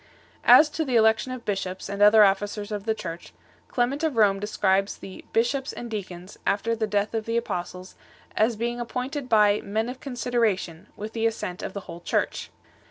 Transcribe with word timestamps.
As 0.47 0.67
to 0.71 0.83
the 0.83 0.95
election 0.95 1.31
of 1.31 1.45
bishops 1.45 1.87
and 1.87 2.01
other 2.01 2.23
officers 2.23 2.71
of 2.71 2.85
the 2.87 2.95
Church, 2.95 3.33
Clement 3.67 4.01
of 4.03 4.15
Rome 4.17 4.37
6 4.37 4.41
describes 4.41 4.97
the 4.97 5.23
"bishops 5.31 5.71
and 5.73 5.91
deacons," 5.91 6.39
after 6.43 6.75
the 6.75 6.87
death 6.87 7.13
of 7.13 7.25
the 7.27 7.37
apostles, 7.37 7.93
as 8.35 8.55
being 8.55 8.79
ap 8.81 8.87
pointed 8.89 9.29
by" 9.29 9.61
men 9.63 9.89
of 9.89 9.99
consideration" 9.99 10.87
with 10.97 11.13
the 11.13 11.27
assent 11.27 11.61
of 11.61 11.73
the 11.73 11.81
whole 11.81 11.99
Church. 11.99 12.49